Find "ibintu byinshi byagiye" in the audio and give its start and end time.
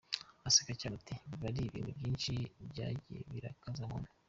1.67-3.19